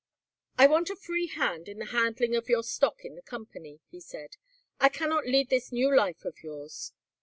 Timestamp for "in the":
1.69-1.85, 3.05-3.21